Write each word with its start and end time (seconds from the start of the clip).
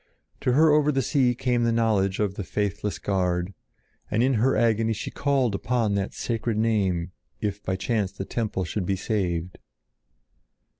To 0.39 0.53
her 0.53 0.71
over 0.71 0.91
the 0.91 1.03
sea 1.03 1.35
came 1.35 1.63
the 1.63 1.71
knowledge 1.71 2.19
of 2.19 2.33
the 2.33 2.43
faithless 2.43 2.97
guard, 2.97 3.53
and 4.09 4.23
in 4.23 4.33
her 4.41 4.55
agony 4.57 4.93
she 4.93 5.11
called 5.11 5.53
upon 5.53 5.93
that 5.93 6.15
sacred 6.15 6.57
name 6.57 7.11
if 7.39 7.61
by 7.61 7.75
chance 7.75 8.11
the 8.11 8.25
temple 8.25 8.63
should 8.63 8.87
be 8.87 8.95
saved. 8.95 9.59